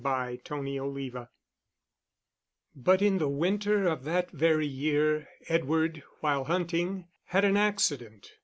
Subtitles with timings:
[0.03, 1.27] Chapter XXXV
[2.75, 8.31] But in the winter of that very year Edward, while hunting, had an accident.